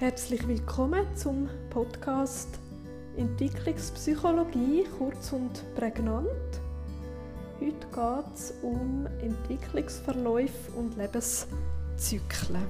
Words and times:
Herzlich 0.00 0.46
willkommen 0.46 1.04
zum 1.16 1.48
Podcast 1.70 2.60
Entwicklungspsychologie, 3.16 4.84
kurz 4.96 5.32
und 5.32 5.64
prägnant. 5.74 6.28
Heute 7.60 7.72
geht 7.72 8.32
es 8.32 8.54
um 8.62 9.08
Entwicklungsverläufe 9.20 10.70
und 10.76 10.96
Lebenszyklen. 10.96 12.62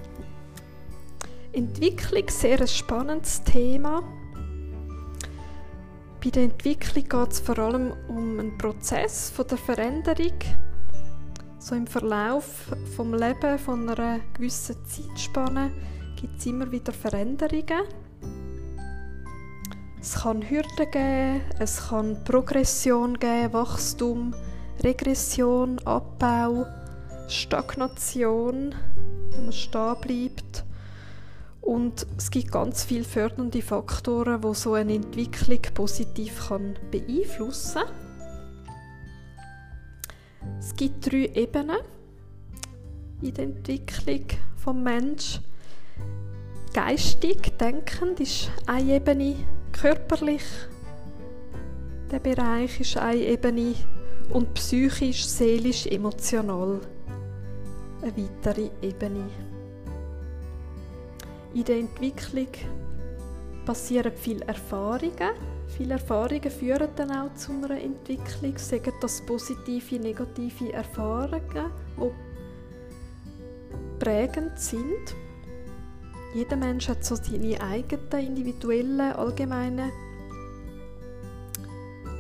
Entwicklung 1.53 2.31
sehr 2.31 2.63
ein 2.63 2.67
spannendes 2.67 3.43
Thema. 3.45 4.03
Bei 6.25 6.31
der 6.31 6.45
Entwicklung 6.45 7.07
geht 7.07 7.33
es 7.33 7.41
vor 7.41 7.59
allem 7.59 7.93
um 8.09 8.39
einen 8.39 8.57
Prozess 8.57 9.29
von 9.29 9.47
der 9.47 9.59
Veränderung, 9.59 10.39
so 11.59 11.75
im 11.75 11.87
Verlauf 11.87 12.73
vom 12.97 13.13
Leben 13.13 13.59
von 13.59 13.87
einer 13.87 14.21
gewissen 14.33 14.77
Zeitspanne 14.87 15.73
gibt 16.21 16.39
es 16.41 16.47
immer 16.47 16.71
wieder 16.73 16.93
Veränderungen. 16.93 17.85
Es 20.01 20.15
kann 20.15 20.49
Hürden 20.49 20.91
geben, 20.91 21.41
es 21.61 21.89
kann 21.89 22.23
Progression 22.25 23.19
geben, 23.19 23.53
Wachstum, 23.53 24.35
Regression, 24.83 25.79
Abbau, 25.81 26.67
Stagnation, 27.29 28.75
wenn 29.31 29.45
man 29.45 29.53
stehen 29.53 29.97
bleibt. 30.01 30.65
Und 31.61 32.07
es 32.17 32.31
gibt 32.31 32.51
ganz 32.51 32.83
viele 32.85 33.05
fördernde 33.05 33.63
Faktoren, 33.63 34.41
die 34.41 34.55
so 34.55 34.75
eine 34.75 34.95
Entwicklung 34.95 35.61
positiv 35.75 36.49
kann 36.49 36.77
beeinflussen 36.91 37.83
kann. 37.83 37.95
Es 40.59 40.75
gibt 40.75 41.07
drei 41.07 41.31
Ebenen 41.35 41.79
in 43.21 43.35
der 43.35 43.45
Entwicklung 43.45 44.27
des 44.27 44.75
Menschen 44.75 45.48
geistig 46.79 47.59
denkend 47.59 48.21
ist 48.21 48.53
eine 48.67 48.95
Ebene, 48.95 49.35
körperlich 49.73 50.45
der 52.09 52.21
Bereich 52.21 52.79
ist 52.79 52.97
eine 52.97 53.19
Ebene 53.21 53.75
und 54.31 54.55
psychisch, 54.55 55.27
seelisch, 55.27 55.87
emotional 55.89 56.81
eine 58.01 58.13
weitere 58.17 58.71
Ebene. 58.81 59.29
In 61.53 61.65
der 61.65 61.79
Entwicklung 61.79 62.47
passieren 63.67 64.13
viele 64.15 64.45
Erfahrungen. 64.45 65.35
Viele 65.77 65.95
Erfahrungen 65.95 66.51
führen 66.51 66.91
dann 66.95 67.11
auch 67.11 67.35
zu 67.35 67.51
einer 67.51 67.83
Entwicklung, 67.83 68.57
sagen 68.57 68.93
das 69.01 69.21
positive, 69.27 69.97
negative 69.97 70.73
Erfahrungen, 70.73 71.73
die 71.97 72.13
prägend 73.99 74.61
sind. 74.61 75.17
Jeder 76.35 76.57
Mensch 76.57 76.89
hat 76.89 77.05
so 77.05 77.17
seine 77.17 77.61
eigenen 77.61 78.37
individuellen, 78.37 79.01
allgemeinen 79.01 79.91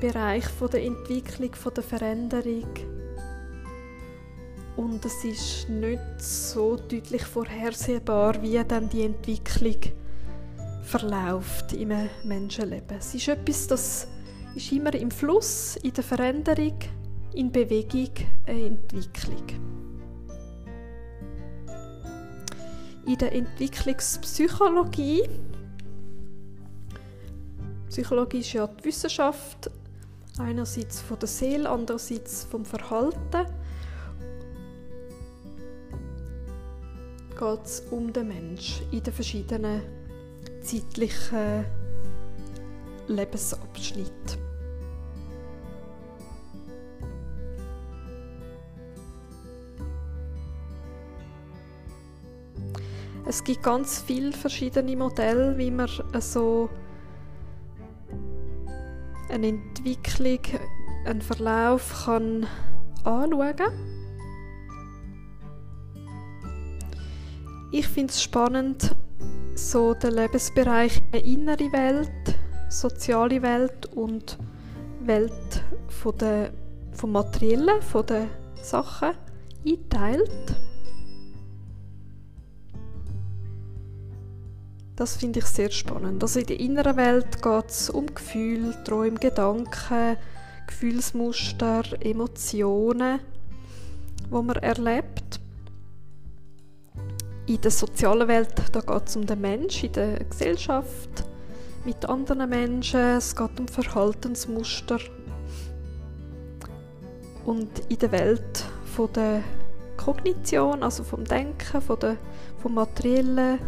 Bereich 0.00 0.46
von 0.46 0.70
der 0.70 0.84
Entwicklung, 0.84 1.54
von 1.54 1.74
der 1.74 1.82
Veränderung. 1.82 2.68
Und 4.76 5.04
es 5.04 5.24
ist 5.24 5.68
nicht 5.68 6.00
so 6.18 6.76
deutlich 6.76 7.24
vorhersehbar, 7.24 8.40
wie 8.40 8.62
dann 8.66 8.88
die 8.88 9.02
Entwicklung 9.02 9.76
verläuft 10.82 11.72
im 11.72 11.92
Menschenleben. 12.24 12.96
Es 12.98 13.12
ist 13.14 13.28
etwas, 13.28 13.66
das 13.66 14.08
ist 14.54 14.72
immer 14.72 14.94
im 14.94 15.10
Fluss, 15.10 15.76
in 15.82 15.92
der 15.92 16.04
Veränderung, 16.04 16.78
in 17.34 17.52
Bewegung, 17.52 18.10
eine 18.46 18.66
Entwicklung. 18.66 19.87
In 23.08 23.16
der 23.16 23.32
Entwicklungspsychologie. 23.32 25.28
Psychologie 27.88 28.40
ist 28.40 28.52
ja 28.52 28.66
die 28.66 28.84
Wissenschaft, 28.84 29.70
einerseits 30.38 31.00
von 31.00 31.18
der 31.18 31.28
Seele, 31.28 31.70
andererseits 31.70 32.44
vom 32.44 32.64
Verhalten. 32.64 33.46
geht 37.38 37.64
es 37.64 37.80
um 37.92 38.12
den 38.12 38.28
Mensch 38.28 38.82
in 38.90 39.00
den 39.00 39.12
verschiedenen 39.14 39.80
zeitlichen 40.60 41.64
Lebensabschnitten. 43.06 44.47
Es 53.28 53.44
gibt 53.44 53.62
ganz 53.62 54.00
viele 54.00 54.32
verschiedene 54.32 54.96
Modelle, 54.96 55.58
wie 55.58 55.70
man 55.70 55.86
so 56.18 56.70
eine 59.28 59.48
Entwicklung, 59.48 60.38
einen 61.04 61.20
Verlauf 61.20 62.06
kann 62.06 62.46
anschauen 63.04 63.54
kann. 63.54 63.72
Ich 67.70 67.86
finde 67.86 68.14
es 68.14 68.22
spannend, 68.22 68.96
so 69.54 69.92
den 69.92 70.14
Lebensbereich 70.14 71.02
innere 71.12 71.70
Welt, 71.70 72.34
soziale 72.70 73.42
Welt 73.42 73.94
und 73.94 74.38
Welt 75.00 75.62
von 75.88 76.16
der, 76.16 76.50
vom 76.92 77.12
Materiellen, 77.12 77.82
von 77.82 78.06
den 78.06 78.30
Sachen 78.62 79.10
einteilt. 79.66 80.56
Das 84.98 85.16
finde 85.16 85.38
ich 85.38 85.44
sehr 85.44 85.70
spannend. 85.70 86.20
Also 86.24 86.40
in 86.40 86.46
der 86.46 86.58
inneren 86.58 86.96
Welt 86.96 87.40
geht 87.40 87.70
es 87.70 87.88
um 87.88 88.12
Gefühle, 88.12 88.82
Träume, 88.82 89.20
Gedanken, 89.20 90.16
Gefühlsmuster, 90.66 91.84
Emotionen, 92.00 93.20
wo 94.28 94.42
man 94.42 94.56
erlebt. 94.56 95.38
In 97.46 97.60
der 97.60 97.70
sozialen 97.70 98.26
Welt 98.26 98.56
geht 98.72 99.06
es 99.06 99.14
um 99.14 99.24
den 99.24 99.40
Mensch 99.40 99.84
in 99.84 99.92
der 99.92 100.24
Gesellschaft 100.24 101.24
mit 101.84 102.04
anderen 102.04 102.50
Menschen. 102.50 102.98
Es 102.98 103.36
geht 103.36 103.60
um 103.60 103.68
Verhaltensmuster. 103.68 104.98
Und 107.46 107.70
in 107.88 107.98
der 107.98 108.10
Welt 108.10 108.64
von 108.96 109.12
der 109.12 109.44
Kognition, 109.96 110.82
also 110.82 111.04
vom 111.04 111.24
Denken, 111.24 111.80
von 111.80 112.00
der, 112.00 112.16
vom 112.60 112.74
Materiellen, 112.74 113.60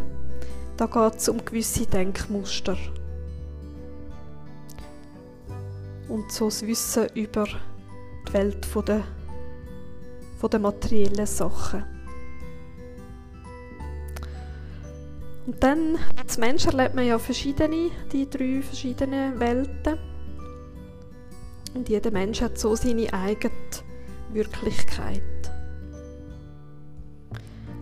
da 0.77 0.85
geht 0.85 1.19
es 1.19 1.29
um 1.29 1.43
gewisse 1.43 1.85
Denkmuster. 1.85 2.77
Und 6.07 6.31
so 6.31 6.45
das 6.45 6.65
Wissen 6.65 7.07
über 7.15 7.45
die 8.27 8.33
Welt 8.33 8.67
der, 8.87 9.03
der 10.51 10.59
materiellen 10.59 11.25
Sachen. 11.25 11.83
Und 15.45 15.63
dann, 15.63 15.97
als 16.17 16.37
Mensch 16.37 16.65
erlebt 16.65 16.95
man 16.95 17.05
ja 17.05 17.17
verschiedene, 17.17 17.91
die 18.11 18.29
drei 18.29 18.61
verschiedenen 18.61 19.39
Welten. 19.39 19.97
Und 21.73 21.89
jeder 21.89 22.11
Mensch 22.11 22.41
hat 22.41 22.57
so 22.57 22.75
seine 22.75 23.11
eigene 23.13 23.53
Wirklichkeit. 24.31 25.40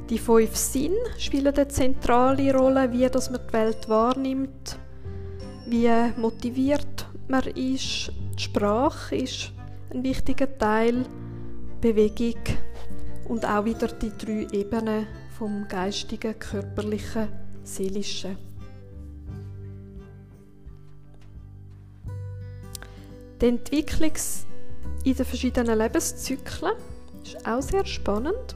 Die 0.10 0.18
fünf 0.18 0.56
Sinn 0.56 0.96
spielen 1.20 1.54
eine 1.54 1.68
zentrale 1.68 2.52
Rolle, 2.56 2.92
wie 2.92 3.08
dass 3.08 3.30
man 3.30 3.42
die 3.48 3.54
Welt 3.54 3.88
wahrnimmt, 3.88 4.80
wie 5.68 5.90
motiviert 6.18 7.06
man 7.28 7.44
ist. 7.44 8.12
Die 8.36 8.42
Sprache 8.42 9.16
ist 9.18 9.54
ein 9.92 10.04
wichtiger 10.04 10.58
Teil, 10.58 11.06
Bewegung 11.80 12.42
und 13.28 13.46
auch 13.46 13.66
wieder 13.66 13.88
die 13.88 14.12
drei 14.18 14.48
Ebenen 14.52 15.06
vom 15.38 15.68
geistigen, 15.68 16.40
körperlichen, 16.40 17.28
seelischen. 17.64 18.36
Die 23.40 23.46
Entwicklung 23.46 24.14
in 25.04 25.14
den 25.14 25.26
verschiedenen 25.26 25.78
Lebenszyklen 25.78 26.74
ist 27.24 27.48
auch 27.48 27.62
sehr 27.62 27.86
spannend. 27.86 28.56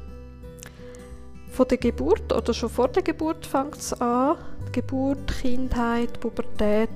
Von 1.53 1.67
der 1.67 1.77
Geburt 1.77 2.33
oder 2.33 2.51
schon 2.51 2.71
vor 2.71 2.87
der 2.87 3.03
Geburt 3.03 3.45
fängt 3.45 3.77
es 3.77 3.93
an. 4.01 4.37
Geburt, 4.71 5.31
Kindheit, 5.39 6.19
Pubertät, 6.19 6.89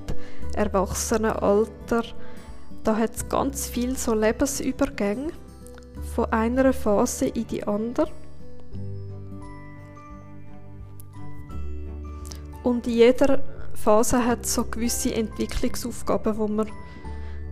Erwachsenenalter. 0.55 2.03
Da 2.83 2.97
hat 2.97 3.15
es 3.15 3.29
ganz 3.29 3.67
viel 3.67 3.95
so 3.95 4.15
Lebensübergänge 4.15 5.31
von 6.15 6.25
einer 6.31 6.73
Phase 6.73 7.27
in 7.27 7.45
die 7.45 7.63
andere. 7.67 8.07
Und 12.63 12.87
in 12.87 12.93
jeder 12.93 13.43
Phase 13.75 14.25
hat 14.25 14.43
es 14.43 14.55
so 14.55 14.65
gewisse 14.65 15.13
Entwicklungsaufgaben, 15.13 16.35
wo 16.35 16.47
man 16.47 16.67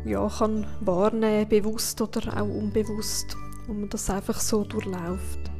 ja, 0.05 0.27
kann 0.27 0.65
wahrnehmen, 0.79 1.47
bewusst 1.47 2.01
oder 2.01 2.35
auch 2.35 2.49
unbewusst, 2.49 3.37
wo 3.67 3.73
man 3.73 3.89
das 3.89 4.09
einfach 4.09 4.39
so 4.39 4.63
durchläuft. 4.63 5.54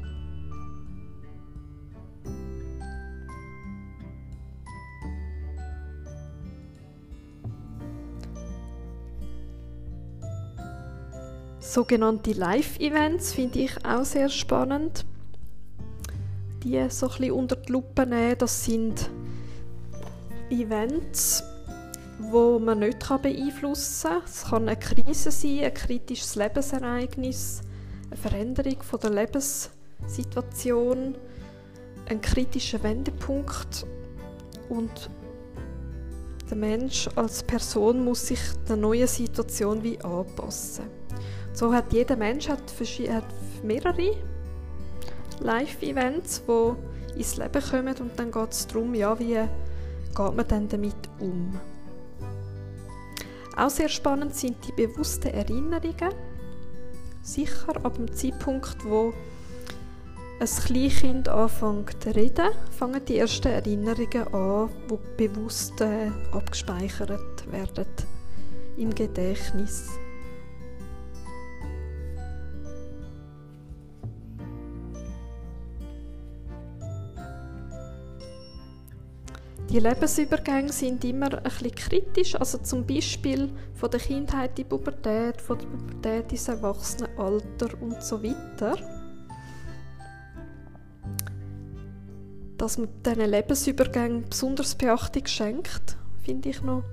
Sogenannte 11.75 12.31
Live-Events 12.31 13.33
finde 13.33 13.59
ich 13.59 13.85
auch 13.85 14.05
sehr 14.05 14.29
spannend. 14.29 15.05
Die 16.63 16.81
so 16.87 17.07
ein 17.07 17.17
bisschen 17.17 17.33
unter 17.33 17.57
die 17.57 17.69
Lupe 17.69 18.05
nehmen, 18.05 18.37
das 18.37 18.63
sind 18.63 19.09
Events, 20.49 21.43
wo 22.17 22.59
man 22.59 22.79
nicht 22.79 23.05
beeinflussen 23.21 24.09
kann. 24.09 24.21
Es 24.23 24.45
kann 24.45 24.69
eine 24.69 24.79
Krise 24.79 25.31
sein, 25.31 25.65
ein 25.65 25.73
kritisches 25.73 26.37
Lebensereignis, 26.37 27.59
eine 28.09 28.21
Veränderung 28.21 28.81
von 28.81 29.01
der 29.01 29.09
Lebenssituation, 29.09 31.17
ein 32.05 32.21
kritischer 32.21 32.81
Wendepunkt 32.83 33.85
und 34.69 35.09
der 36.49 36.55
Mensch 36.55 37.09
als 37.17 37.43
Person 37.43 38.05
muss 38.05 38.27
sich 38.27 38.39
der 38.65 38.77
neuen 38.77 39.07
Situation 39.07 39.83
wie 39.83 39.99
anpassen. 39.99 40.85
So 41.55 41.73
hat 41.73 41.93
jeder 41.93 42.17
Mensch 42.17 42.49
hat, 42.49 42.59
hat 43.09 43.25
mehrere 43.63 44.17
Live-Events, 45.39 46.43
die 46.45 47.17
ins 47.17 47.37
Leben 47.37 47.63
kommen 47.63 47.95
und 47.97 48.19
dann 48.19 48.29
geht 48.29 48.51
es 48.51 48.67
darum, 48.67 48.93
ja, 48.93 49.17
wie 49.17 49.35
geht 49.35 50.35
man 50.35 50.47
dann 50.47 50.67
damit 50.67 50.95
um. 51.19 51.57
Auch 53.55 53.69
sehr 53.69 53.87
spannend 53.87 54.35
sind 54.35 54.57
die 54.67 54.73
bewussten 54.73 55.29
Erinnerungen. 55.29 56.13
Sicher 57.21 57.73
ab 57.83 57.95
dem 57.95 58.13
Zeitpunkt, 58.13 58.83
wo 58.83 59.13
ein 60.41 60.47
Kleinkind 60.47 61.29
anfängt 61.29 62.03
zu 62.03 62.13
reden, 62.13 62.49
fangen 62.77 63.03
die 63.05 63.17
ersten 63.17 63.47
Erinnerungen 63.47 64.27
an, 64.33 64.69
die 64.89 65.27
bewusst 65.27 65.79
äh, 65.79 66.11
abgespeichert 66.33 67.49
werden 67.49 67.85
im 68.75 68.93
Gedächtnis. 68.93 69.87
Die 79.75 79.81
Lebensübergänge 79.81 80.71
sind 80.71 81.03
immer 81.03 81.37
ein 81.37 81.43
bisschen 81.43 81.75
kritisch, 81.75 82.35
also 82.35 82.59
zum 82.59 82.87
Beispiel 82.87 83.51
von 83.73 83.91
der 83.91 83.99
Kindheit 83.99 84.51
in 84.51 84.55
die 84.55 84.63
Pubertät, 84.63 85.41
von 85.41 85.57
der 85.57 85.65
Pubertät 85.65 86.31
ins 86.31 86.47
Erwachsenenalter 86.47 87.67
und 87.81 88.01
so 88.01 88.23
weiter. 88.23 88.77
Dass 92.57 92.77
man 92.77 92.87
diesen 93.05 93.29
Lebensübergängen 93.29 94.29
besonders 94.29 94.75
Beachtung 94.75 95.25
schenkt, 95.25 95.97
finde 96.23 96.47
ich 96.51 96.61
noch 96.61 96.85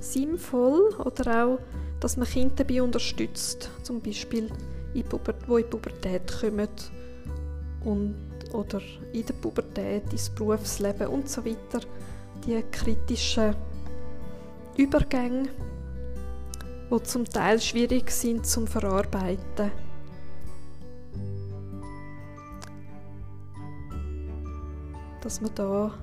sinnvoll. 0.00 0.92
Oder 1.04 1.44
auch, 1.46 1.58
dass 2.00 2.16
man 2.16 2.26
Kinder 2.26 2.56
dabei 2.56 2.82
unterstützt, 2.82 3.70
zum 3.84 4.00
Beispiel, 4.00 4.50
die 4.94 4.98
in 4.98 5.06
die 5.06 5.62
Pubertät 5.62 6.40
kommen 6.40 6.68
und 7.84 8.29
oder 8.52 8.80
in 9.12 9.26
der 9.26 9.34
Pubertät, 9.34 10.12
ins 10.12 10.30
Berufsleben 10.30 11.08
und 11.08 11.28
so 11.28 11.44
weiter, 11.44 11.80
die 12.46 12.62
kritischen 12.70 13.54
Übergänge, 14.76 15.48
die 16.90 17.02
zum 17.02 17.24
Teil 17.24 17.60
schwierig 17.60 18.10
sind 18.10 18.46
zum 18.46 18.66
Verarbeiten. 18.66 19.70
Dass 25.20 25.40
man 25.40 25.54
da 25.54 25.94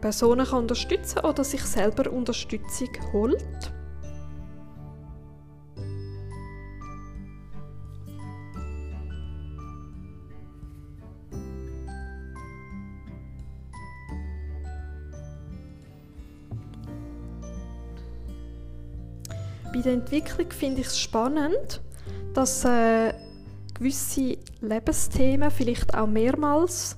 Personen 0.00 0.46
kann 0.46 0.58
unterstützen 0.60 1.20
oder 1.20 1.44
sich 1.44 1.62
selber 1.62 2.10
Unterstützung 2.12 2.90
holt. 3.12 3.73
Bei 19.74 19.80
der 19.80 19.94
Entwicklung 19.94 20.52
finde 20.52 20.82
ich 20.82 20.86
es 20.86 21.00
spannend, 21.00 21.80
dass 22.32 22.64
äh, 22.64 23.12
gewisse 23.74 24.38
Lebensthemen 24.60 25.50
vielleicht 25.50 25.96
auch 25.96 26.06
mehrmals 26.06 26.96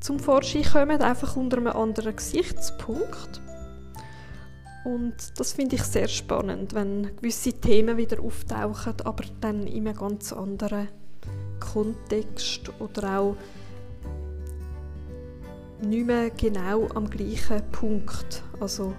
zum 0.00 0.18
Vorschein 0.18 0.64
kommen, 0.64 1.02
einfach 1.02 1.36
unter 1.36 1.58
einem 1.58 1.66
anderen 1.66 2.16
Gesichtspunkt. 2.16 3.42
Und 4.86 5.14
das 5.38 5.52
finde 5.52 5.76
ich 5.76 5.82
sehr 5.82 6.08
spannend, 6.08 6.72
wenn 6.72 7.14
gewisse 7.16 7.52
Themen 7.52 7.98
wieder 7.98 8.22
auftauchen, 8.22 8.94
aber 9.04 9.24
dann 9.42 9.66
in 9.66 9.86
einem 9.86 9.94
ganz 9.94 10.32
anderen 10.32 10.88
Kontext 11.60 12.72
oder 12.80 13.20
auch 13.20 13.36
nicht 15.82 16.06
mehr 16.06 16.30
genau 16.30 16.88
am 16.94 17.10
gleichen 17.10 17.62
Punkt. 17.70 18.42
Also 18.60 18.94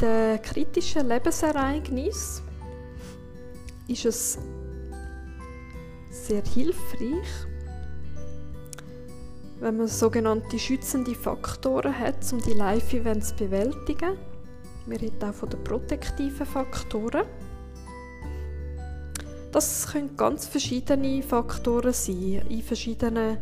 den 0.00 0.42
kritischen 0.42 1.08
Lebensereignissen 1.08 2.44
ist 3.88 4.04
es 4.04 4.38
sehr 6.10 6.42
hilfreich, 6.44 7.46
wenn 9.60 9.76
man 9.76 9.88
sogenannte 9.88 10.58
schützende 10.58 11.14
Faktoren 11.14 11.98
hat, 11.98 12.32
um 12.32 12.40
die 12.42 12.52
Live-Events 12.52 13.30
zu 13.30 13.36
bewältigen. 13.36 14.16
Wir 14.86 15.00
reden 15.00 15.22
auch 15.22 15.34
von 15.34 15.48
den 15.48 15.62
protektiven 15.64 16.46
Faktoren. 16.46 17.24
Das 19.52 19.90
können 19.90 20.16
ganz 20.16 20.46
verschiedene 20.46 21.22
Faktoren 21.22 21.92
sein, 21.92 22.42
in 22.48 22.62
verschiedenen 22.62 23.38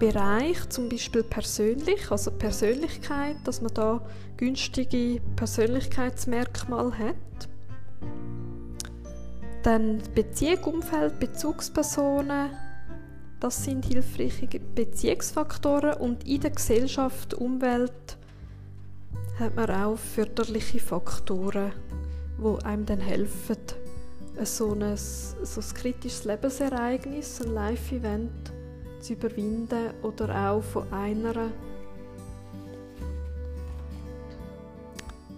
Bereich, 0.00 0.68
zum 0.70 0.88
Beispiel 0.88 1.22
persönlich, 1.22 2.10
also 2.10 2.32
Persönlichkeit, 2.32 3.36
dass 3.44 3.60
man 3.60 3.72
da 3.74 4.00
günstige 4.36 5.20
Persönlichkeitsmerkmale 5.36 6.98
hat. 6.98 7.48
Dann 9.62 10.02
Beziehung, 10.14 10.64
Umfeld, 10.64 11.20
Bezugspersonen, 11.20 12.50
das 13.40 13.62
sind 13.62 13.84
hilfreiche 13.84 14.48
Beziehungsfaktoren 14.74 15.94
und 16.00 16.26
in 16.26 16.40
der 16.40 16.50
Gesellschaft, 16.50 17.34
Umwelt 17.34 18.16
hat 19.38 19.54
man 19.54 19.70
auch 19.70 19.98
förderliche 19.98 20.80
Faktoren, 20.80 21.72
die 22.38 22.64
einem 22.64 22.86
dann 22.86 23.00
helfen, 23.00 23.56
so 24.44 24.72
ein, 24.72 24.96
so 24.96 25.60
ein 25.60 25.74
kritisches 25.74 26.24
Lebensereignis, 26.24 27.42
ein 27.42 27.52
Live-Event, 27.52 28.52
zu 29.00 29.14
überwinden 29.14 29.90
oder 30.02 30.50
auch 30.50 30.62
von 30.62 30.92
einer 30.92 31.50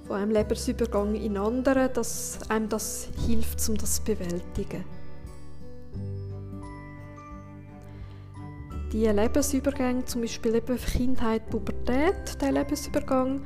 von 0.06 0.16
einem 0.16 0.32
Lebensübergang 0.32 1.14
in 1.14 1.36
anderen, 1.36 1.92
dass 1.92 2.38
einem 2.48 2.68
das 2.68 3.08
hilft, 3.26 3.66
um 3.68 3.76
das 3.76 3.96
zu 3.96 4.04
bewältigen. 4.04 4.84
Die 8.92 9.06
Lebensübergänge, 9.06 10.04
zum 10.04 10.20
Beispiel 10.20 10.56
eben 10.56 10.76
Kindheit, 10.76 11.48
Pubertät, 11.48 12.40
der 12.42 12.52
Lebensübergang, 12.52 13.40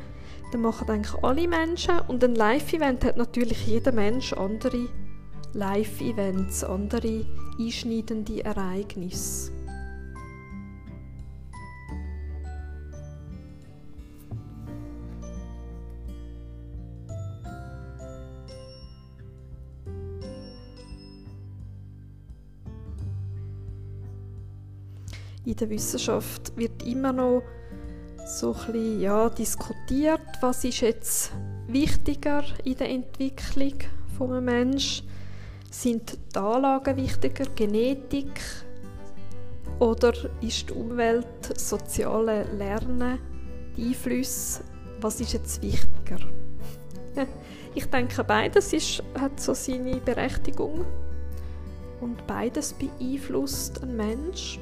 den 0.53 0.61
machen 0.61 0.91
eigentlich 0.91 1.23
alle 1.23 1.47
Menschen 1.47 2.01
und 2.09 2.25
ein 2.25 2.35
Live-Event 2.35 3.05
hat 3.05 3.17
natürlich 3.17 3.65
jeder 3.67 3.93
Mensch 3.93 4.33
andere 4.33 4.89
Live-Events, 5.53 6.65
andere 6.65 7.25
einschneidende 7.61 8.45
Ereignisse. 8.45 9.56
In 25.57 25.61
der 25.61 25.71
Wissenschaft 25.71 26.55
wird 26.59 26.83
immer 26.83 27.15
noch 27.15 27.43
so 28.27 28.53
bisschen, 28.53 29.01
ja, 29.01 29.31
diskutiert, 29.31 30.21
was 30.43 30.65
ist 30.65 30.83
jetzt 30.83 31.33
wichtiger 31.67 32.45
in 32.65 32.77
der 32.77 32.91
Entwicklung 32.91 33.73
von 34.19 34.33
einem 34.33 34.45
Menschen. 34.45 35.09
Sind 35.71 36.19
die 36.35 36.39
Anlagen 36.39 36.99
wichtiger, 36.99 37.47
Genetik 37.55 38.39
oder 39.79 40.13
ist 40.43 40.69
die 40.69 40.75
Umwelt, 40.75 41.59
soziale 41.59 42.45
Lernen, 42.53 43.19
die 43.79 43.89
Einflüsse, 43.89 44.63
was 45.01 45.23
ist 45.23 45.33
jetzt 45.33 45.63
wichtiger? 45.63 46.19
ich 47.75 47.87
denke, 47.87 48.23
beides 48.25 48.75
ist, 48.75 49.03
hat 49.19 49.41
so 49.41 49.55
seine 49.55 49.97
Berechtigung. 50.01 50.85
Und 52.03 52.27
beides 52.27 52.75
beeinflusst 52.75 53.83
einen 53.83 53.97
Mensch. 53.97 54.59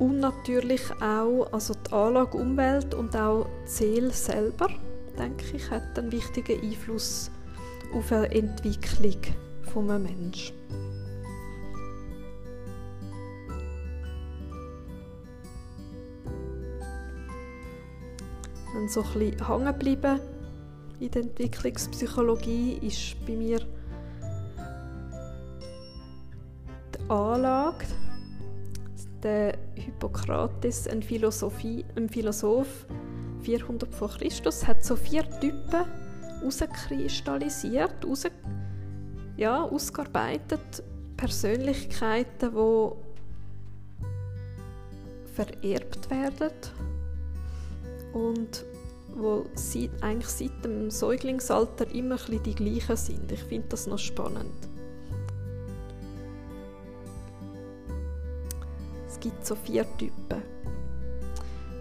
Und 0.00 0.18
natürlich 0.18 0.82
auch 1.02 1.46
also 1.52 1.74
die 1.74 1.92
Anlage, 1.92 2.38
Umwelt 2.38 2.94
und 2.94 3.14
auch 3.14 3.46
die 3.66 3.70
Seele 3.70 4.10
selber, 4.10 4.68
denke 5.18 5.56
ich, 5.56 5.70
hat 5.70 5.98
einen 5.98 6.10
wichtigen 6.10 6.58
Einfluss 6.60 7.30
auf 7.94 8.08
die 8.08 8.38
Entwicklung 8.38 9.20
eines 9.76 10.10
Menschen. 10.10 10.56
Dann 18.72 18.88
so 18.88 19.02
ein 19.02 19.18
bisschen 19.18 19.46
hängen 19.46 19.66
geblieben 19.66 20.20
in 21.00 21.10
der 21.10 21.22
Entwicklungspsychologie 21.22 22.78
ist 22.82 23.16
bei 23.26 23.34
mir 23.34 23.60
die 26.94 27.10
Anlage, 27.10 27.86
der 29.22 29.54
Hippokrates, 29.80 30.86
ein, 30.86 31.02
Philosophie, 31.02 31.84
ein 31.96 32.08
Philosoph 32.08 32.86
400 33.42 33.94
vor 33.94 34.08
Christus, 34.10 34.66
hat 34.66 34.84
so 34.84 34.96
vier 34.96 35.24
Typen 35.40 35.84
herauskristallisiert, 36.40 38.04
raus, 38.04 38.24
ja, 39.36 39.62
ausgearbeitet, 39.62 40.82
Persönlichkeiten, 41.16 42.52
die 42.52 42.90
vererbt 45.34 46.10
werden 46.10 46.50
und 48.12 48.64
wo 49.14 49.44
seit, 49.54 49.90
eigentlich 50.02 50.28
seit 50.28 50.64
dem 50.64 50.90
Säuglingsalter 50.90 51.90
immer 51.92 52.16
die 52.16 52.54
gleichen 52.54 52.96
sind. 52.96 53.32
Ich 53.32 53.42
finde 53.42 53.68
das 53.68 53.86
noch 53.86 53.98
spannend. 53.98 54.69
Gibt 59.20 59.46
so 59.46 59.54
vier 59.54 59.84
Typen. 59.96 60.42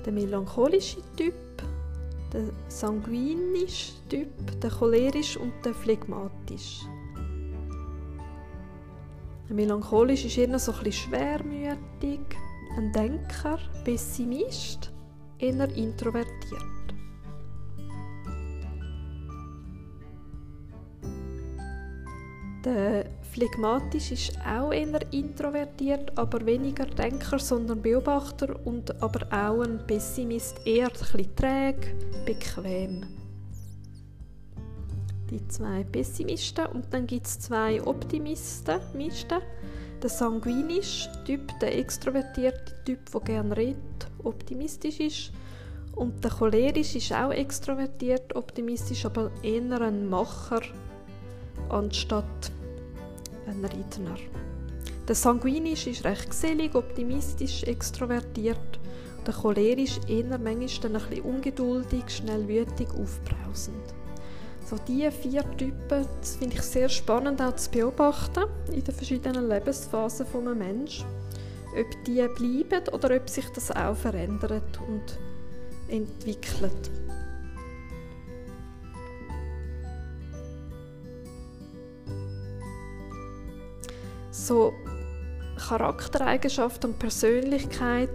Der 0.05 0.13
melancholische 0.13 1.01
Typ, 1.15 1.33
der 2.33 2.43
sanguinische 2.67 3.93
Typ, 4.09 4.61
der 4.61 4.69
cholerische 4.69 5.39
und 5.39 5.53
der 5.63 5.73
phlegmatische. 5.73 6.85
Der 9.47 9.55
melancholische 9.55 10.27
ist 10.27 10.37
eher 10.37 10.59
so 10.59 10.71
ein 10.71 10.83
bisschen 10.83 11.09
schwermütig, 11.09 12.19
ein 12.77 12.91
Denker, 12.93 13.57
Pessimist, 13.83 14.91
eher 15.39 15.75
introvertiert. 15.75 16.63
Der 22.63 23.18
Phlegmatisch 23.31 24.11
ist 24.11 24.33
auch 24.45 24.71
eher 24.71 24.99
introvertiert, 25.11 26.17
aber 26.17 26.45
weniger 26.45 26.85
Denker, 26.85 27.37
sondern 27.37 27.81
Beobachter 27.81 28.55
und 28.65 29.01
aber 29.01 29.27
auch 29.31 29.61
ein 29.61 29.85
Pessimist, 29.85 30.65
eher 30.65 30.87
ein 30.87 30.93
bisschen 30.93 31.35
träge, 31.35 31.95
bequem. 32.25 33.05
Die 35.29 35.47
zwei 35.47 35.83
Pessimisten 35.83 36.65
und 36.67 36.91
dann 36.91 37.05
gibt 37.05 37.27
es 37.27 37.39
zwei 37.39 37.81
Optimisten, 37.83 38.79
Misten. 38.95 39.39
Der 40.01 40.09
sanguinische 40.09 41.09
Typ, 41.25 41.59
der 41.59 41.77
extrovertierte 41.77 42.73
Typ, 42.83 43.11
der 43.11 43.21
gerne 43.21 43.55
redet, 43.55 44.07
optimistisch 44.23 44.99
ist. 44.99 45.31
Und 45.93 46.23
der 46.23 46.31
cholerische 46.31 46.97
ist 46.97 47.11
auch 47.13 47.31
extrovertiert, 47.31 48.35
optimistisch, 48.35 49.05
aber 49.05 49.29
eher 49.43 49.81
ein 49.81 50.09
Macher 50.09 50.61
anstatt 51.67 52.51
ein 53.49 53.65
Redner. 53.65 54.15
Der 55.07 55.15
sanguinisch 55.15 55.87
ist 55.87 56.03
recht 56.03 56.29
gesellig, 56.29 56.75
optimistisch, 56.75 57.63
extrovertiert. 57.63 58.79
Der 59.25 59.33
cholerisch 59.33 59.99
eher 60.07 60.37
manchmal 60.37 60.53
ein 60.53 60.59
bisschen 60.59 61.21
ungeduldig, 61.23 62.03
schnell 62.07 62.47
wütig, 62.47 62.87
aufbrausend. 62.89 63.93
So 64.65 64.77
diese 64.87 65.11
vier 65.11 65.43
Typen, 65.57 66.05
finde 66.37 66.55
ich 66.55 66.61
sehr 66.61 66.89
spannend 66.89 67.41
auch 67.41 67.55
zu 67.55 67.71
beobachten 67.71 68.43
in 68.71 68.83
den 68.83 68.93
verschiedenen 68.93 69.49
Lebensphasen 69.49 70.27
von 70.27 70.47
einem 70.47 70.59
Menschen. 70.59 71.07
Ob 71.75 72.05
die 72.05 72.25
bleiben 72.35 72.87
oder 72.93 73.15
ob 73.15 73.29
sich 73.29 73.49
das 73.49 73.71
auch 73.71 73.95
verändert 73.95 74.79
und 74.87 75.17
entwickelt. 75.87 76.91
So 84.31 84.73
Charaktereigenschaften 85.57 86.91
und 86.91 86.99
Persönlichkeit, 86.99 88.09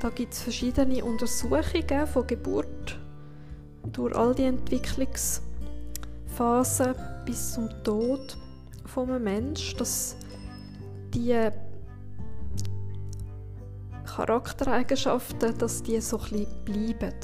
da 0.00 0.10
gibt 0.10 0.32
es 0.32 0.42
verschiedene 0.42 1.04
Untersuchungen 1.04 2.06
von 2.06 2.26
Geburt 2.26 2.98
durch 3.92 4.16
all 4.16 4.34
die 4.34 4.44
Entwicklungsphasen 4.44 6.94
bis 7.24 7.52
zum 7.52 7.68
Tod 7.84 8.36
von 8.86 9.10
einem 9.10 9.24
Menschen, 9.24 9.78
dass 9.78 10.16
die 11.14 11.48
Charaktereigenschaften, 14.04 15.56
dass 15.58 15.82
die 15.82 16.00
so 16.00 16.18
ein 16.18 16.46
bleiben. 16.64 17.14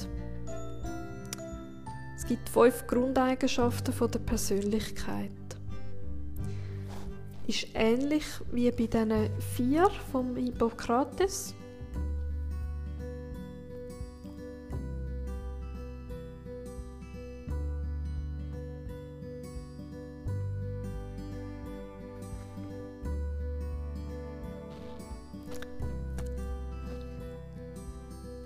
Es 2.16 2.26
gibt 2.26 2.48
fünf 2.48 2.86
Grundeigenschaften 2.86 3.92
von 3.92 4.10
der 4.10 4.20
Persönlichkeit 4.20 5.47
ist 7.48 7.66
ähnlich 7.72 8.26
wie 8.52 8.70
bei 8.70 8.86
diesen 8.86 9.30
vier 9.56 9.88
vom 10.12 10.36
Hippokrates. 10.36 11.54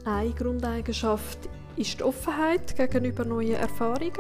Eine 0.05 0.33
Grundeigenschaft 0.33 1.39
ist 1.77 1.99
die 1.99 2.05
Offenheit 2.05 2.77
gegenüber 2.77 3.25
neuen 3.25 3.55
Erfahrungen. 3.55 4.13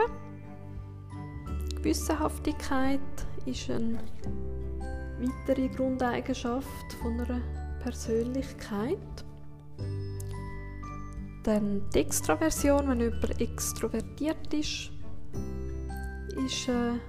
Gewissenhaftigkeit 1.76 3.00
ist 3.46 3.70
ein 3.70 3.98
weitere 5.22 5.68
Grundeigenschaft 5.68 6.92
von 7.00 7.20
einer 7.20 7.40
Persönlichkeit. 7.82 8.98
Dann 11.44 11.82
die 11.94 12.00
Extraversion, 12.00 12.88
wenn 12.88 13.00
jemand 13.00 13.40
extrovertiert 13.40 14.52
ist, 14.54 14.90
ist 16.46 16.68
eine 16.68 17.00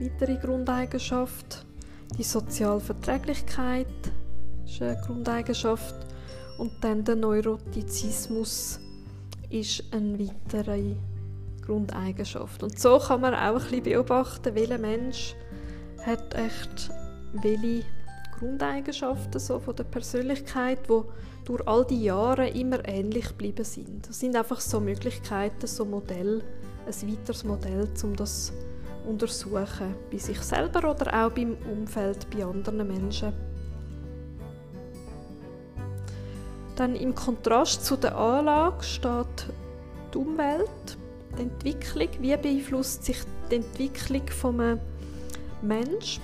weitere 0.00 0.36
Grundeigenschaft. 0.36 1.66
Die 2.18 2.22
Sozialverträglichkeit 2.22 3.86
ist 4.64 4.82
eine 4.82 5.00
Grundeigenschaft. 5.06 5.94
Und 6.58 6.72
dann 6.82 7.04
der 7.04 7.16
Neurotizismus 7.16 8.80
ist 9.48 9.82
eine 9.92 10.18
weitere 10.18 10.94
Grundeigenschaft. 11.64 12.62
Und 12.62 12.78
so 12.78 12.98
kann 12.98 13.22
man 13.22 13.34
auch 13.34 13.54
ein 13.54 13.54
bisschen 13.54 13.82
beobachten, 13.82 14.54
welcher 14.54 14.78
Mensch 14.78 15.34
hat 16.06 16.34
echt 16.34 16.90
welche 17.32 17.84
Grundeigenschaften 18.38 19.38
so 19.40 19.58
von 19.58 19.76
der 19.76 19.84
Persönlichkeit, 19.84 20.78
wo 20.88 21.06
durch 21.44 21.66
all 21.66 21.84
die 21.84 22.04
Jahre 22.04 22.48
immer 22.48 22.86
ähnlich 22.88 23.28
geblieben 23.28 23.64
sind. 23.64 24.08
Das 24.08 24.20
sind 24.20 24.36
einfach 24.36 24.60
so 24.60 24.80
Möglichkeiten, 24.80 25.66
so 25.66 25.84
Modell, 25.84 26.42
ein 26.86 27.10
weiteres 27.10 27.44
Modell, 27.44 27.88
um 28.02 28.16
das 28.16 28.52
untersuchen, 29.06 29.94
bei 30.10 30.18
sich 30.18 30.40
selber 30.40 30.90
oder 30.90 31.24
auch 31.26 31.30
beim 31.30 31.56
Umfeld, 31.70 32.26
bei 32.30 32.44
anderen 32.44 32.86
Menschen. 32.86 33.32
Dann 36.76 36.96
im 36.96 37.14
Kontrast 37.14 37.84
zu 37.84 37.96
der 37.96 38.16
Anlage 38.16 38.82
steht 38.82 39.46
die 40.14 40.18
Umwelt, 40.18 40.96
die 41.36 41.42
Entwicklung. 41.42 42.08
Wie 42.20 42.36
beeinflusst 42.36 43.04
sich 43.04 43.18
die 43.50 43.56
Entwicklung 43.56 44.26
von 44.28 44.56
Mensch 45.62 46.20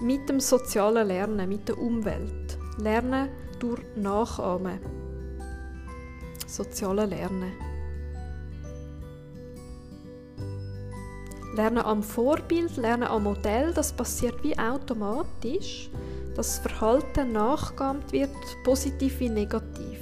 mit 0.00 0.28
dem 0.28 0.40
sozialen 0.40 1.06
Lernen, 1.06 1.48
mit 1.48 1.68
der 1.68 1.78
Umwelt. 1.78 2.58
Lernen 2.78 3.28
durch 3.58 3.80
Nachahmen. 3.96 4.80
Soziale 6.46 7.06
Lernen. 7.06 7.52
Lernen 11.54 11.84
am 11.84 12.02
Vorbild, 12.02 12.76
Lernen 12.76 13.08
am 13.08 13.24
Modell, 13.24 13.72
das 13.74 13.92
passiert 13.92 14.42
wie 14.42 14.58
automatisch, 14.58 15.90
dass 16.34 16.56
das 16.56 16.58
Verhalten 16.58 17.32
nachgeahmt 17.32 18.10
wird, 18.10 18.30
positiv 18.64 19.20
wie 19.20 19.28
negativ. 19.28 19.98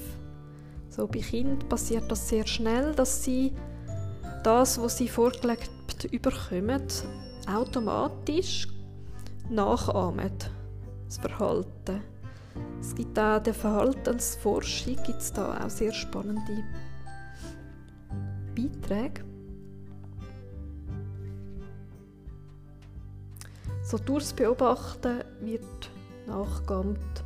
So 0.89 1.07
bei 1.07 1.19
Kindern 1.19 1.59
passiert 1.69 2.11
das 2.11 2.29
sehr 2.29 2.47
schnell, 2.47 2.95
dass 2.95 3.25
sie 3.25 3.53
das, 4.45 4.81
was 4.81 4.97
sie 4.97 5.09
vorgelegt 5.09 5.71
überkommen, 6.11 6.87
automatisch 7.55 8.69
nachahmen, 9.49 10.31
das 11.07 11.19
Verhalten. 11.19 12.03
Es 12.81 12.95
gibt 12.95 13.19
auch 13.19 13.43
der 13.43 13.55
Verhaltensforschung, 13.55 14.97
gibt 15.05 15.21
es 15.21 15.33
da 15.33 15.65
auch 15.65 15.71
sehr 15.71 15.93
spannende 15.93 16.65
Beiträge. 18.55 19.23
So 23.83 23.99
durchs 23.99 24.33
Beobachten 24.33 25.25
wird 25.41 25.91
nachgeahmt. 26.27 27.25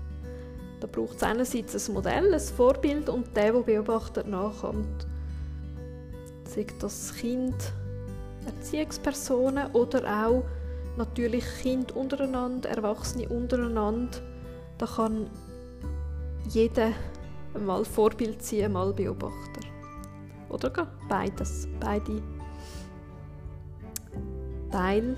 Da 0.81 0.87
braucht 0.87 1.17
es 1.17 1.23
einerseits 1.23 1.89
ein 1.89 1.95
Modell, 1.95 2.33
ein 2.33 2.41
Vorbild 2.41 3.09
und 3.09 3.37
der, 3.37 3.53
der 3.53 3.61
beobachtet, 3.61 4.27
nachahmt. 4.27 5.07
Sagt 6.45 6.83
das 6.83 7.15
Kind, 7.15 7.55
Erziehungspersonen 8.47 9.73
oder 9.73 10.27
auch 10.27 10.45
natürlich 10.97 11.45
Kinder 11.63 11.97
untereinander, 11.97 12.71
Erwachsene 12.71 13.29
untereinander. 13.29 14.19
Da 14.79 14.87
kann 14.87 15.31
jeder 16.49 16.93
mal 17.59 17.85
Vorbild 17.85 18.43
sein, 18.43 18.73
mal 18.73 18.93
Beobachter. 18.93 19.61
Oder 20.49 20.87
beides, 21.09 21.69
beide 21.81 22.23
Teile, 24.71 25.17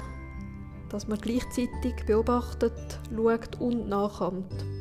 dass 0.88 1.08
man 1.08 1.18
gleichzeitig 1.18 2.04
beobachtet, 2.06 2.98
schaut 3.14 3.60
und 3.60 3.88
nachahmt. 3.88 4.75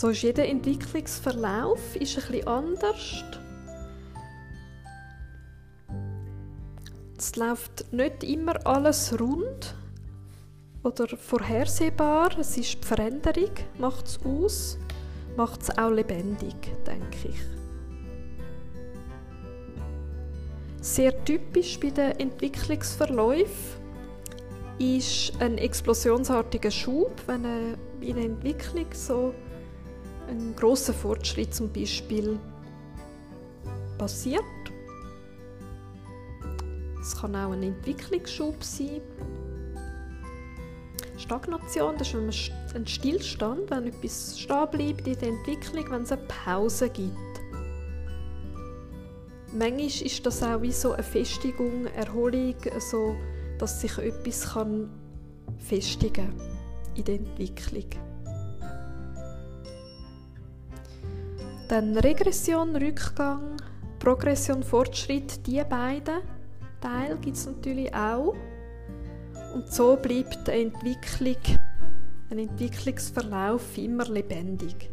So 0.00 0.08
ist 0.08 0.22
jeder 0.22 0.48
Entwicklungsverlauf 0.48 1.94
ist 1.96 2.16
ein 2.16 2.32
bisschen 2.32 2.48
anders. 2.48 3.22
Es 7.18 7.36
läuft 7.36 7.92
nicht 7.92 8.24
immer 8.24 8.66
alles 8.66 9.20
rund 9.20 9.74
oder 10.84 11.06
vorhersehbar. 11.18 12.30
Es 12.38 12.56
ist 12.56 12.82
die 12.82 12.86
Veränderung, 12.86 13.50
macht 13.76 14.06
es 14.06 14.20
aus, 14.24 14.78
macht 15.36 15.60
es 15.60 15.76
auch 15.76 15.90
lebendig, 15.90 16.54
denke 16.86 17.28
ich. 17.28 17.40
Sehr 20.80 21.22
typisch 21.26 21.78
bei 21.78 21.90
den 21.90 22.12
Entwicklungsverläufen 22.12 23.82
ist 24.78 25.34
ein 25.40 25.58
explosionsartiger 25.58 26.70
Schub, 26.70 27.12
wenn 27.26 27.44
eine, 27.44 27.78
in 28.00 28.16
der 28.16 28.24
Entwicklung 28.24 28.86
so 28.94 29.34
ein 30.30 30.54
großer 30.56 30.94
Fortschritt 30.94 31.54
zum 31.54 31.72
Beispiel 31.72 32.38
passiert. 33.98 34.42
Es 37.00 37.16
kann 37.16 37.34
auch 37.34 37.52
ein 37.52 37.62
Entwicklungsschub 37.62 38.62
sein. 38.62 39.00
Stagnation, 41.16 41.96
das 41.98 42.14
ist 42.14 42.50
ein 42.74 42.86
Stillstand, 42.86 43.70
wenn 43.70 43.88
etwas 43.88 44.38
stehen 44.38 44.68
bleibt 44.70 45.06
in 45.06 45.18
der 45.18 45.28
Entwicklung, 45.28 45.90
wenn 45.90 46.02
es 46.02 46.12
eine 46.12 46.22
Pause 46.22 46.88
gibt. 46.88 47.16
Manchmal 49.52 50.06
ist 50.06 50.24
das 50.24 50.42
auch 50.42 50.62
wie 50.62 50.72
so 50.72 50.92
eine 50.92 51.02
Festigung, 51.02 51.86
Erholung, 51.86 52.54
so, 52.78 53.16
dass 53.58 53.80
sich 53.80 53.98
etwas 53.98 54.52
kann 54.52 54.88
festigen 55.58 56.32
in 56.94 57.04
der 57.04 57.16
Entwicklung. 57.16 58.09
Dann 61.70 61.96
Regression, 61.96 62.74
Rückgang, 62.74 63.56
Progression, 64.00 64.64
Fortschritt, 64.64 65.46
die 65.46 65.62
beiden 65.62 66.18
Teile 66.80 67.16
gibt 67.18 67.36
es 67.36 67.46
natürlich 67.46 67.94
auch. 67.94 68.34
Und 69.54 69.72
so 69.72 69.94
bleibt 69.94 70.48
eine 70.48 70.62
Entwicklung, 70.62 71.36
ein 72.28 72.40
Entwicklungsverlauf 72.40 73.78
immer 73.78 74.04
lebendig. 74.06 74.90